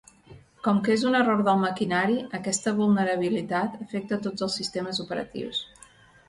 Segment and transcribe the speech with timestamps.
[0.67, 5.63] Com que és un error del maquinari, aquesta vulnerabilitat afecta a tots els sistemes operatius.